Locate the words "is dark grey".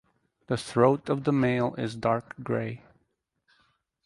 1.75-2.81